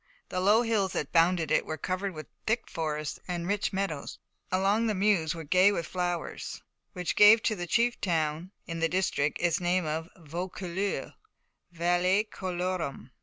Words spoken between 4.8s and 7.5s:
the Meuse were gay with flowers, which gave